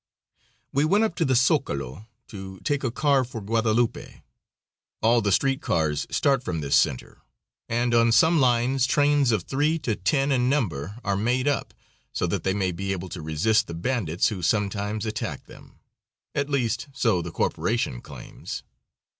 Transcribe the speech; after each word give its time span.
We 0.73 0.83
went 0.83 1.03
up 1.03 1.13
to 1.17 1.25
the 1.25 1.35
Zocalo 1.35 2.07
to 2.29 2.59
take 2.61 2.83
a 2.83 2.89
car 2.89 3.23
for 3.23 3.39
Guadalupe. 3.39 4.23
All 4.99 5.21
the 5.21 5.31
street 5.31 5.61
cars 5.61 6.07
start 6.09 6.43
from 6.43 6.59
this 6.59 6.75
center, 6.75 7.21
and 7.69 7.93
on 7.93 8.11
some 8.11 8.39
lines 8.39 8.87
trains 8.87 9.31
of 9.31 9.43
three 9.43 9.77
to 9.77 9.95
ten 9.95 10.31
in 10.31 10.49
number 10.49 10.97
are 11.03 11.15
made 11.15 11.47
up, 11.47 11.75
so 12.13 12.25
that 12.25 12.43
they 12.43 12.55
may 12.55 12.71
be 12.71 12.93
able 12.93 13.09
to 13.09 13.21
resist 13.21 13.67
the 13.67 13.75
bandits 13.75 14.29
who 14.29 14.41
sometimes 14.41 15.05
attack 15.05 15.45
them 15.45 15.77
at 16.33 16.49
least, 16.49 16.87
so 16.93 17.21
the 17.21 17.29
corporation 17.29 18.01
claims. 18.01 18.63